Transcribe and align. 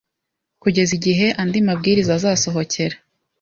kugeza 0.61 0.91
igihe 0.97 1.27
andi 1.41 1.59
mabwiriza 1.67 2.11
azasohokera 2.17 2.95